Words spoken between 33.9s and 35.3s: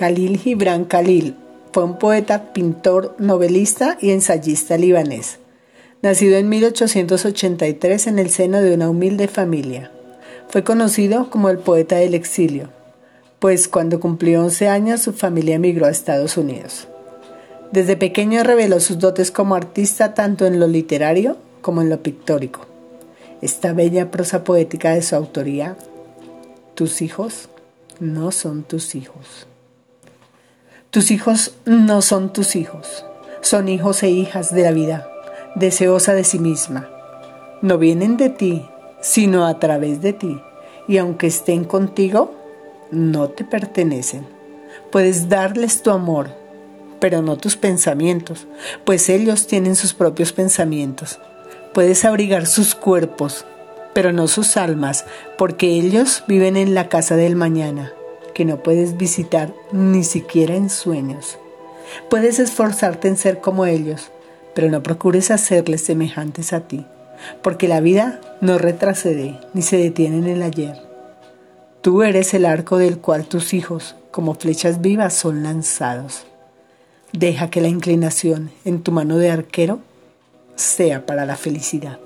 e hijas de la vida,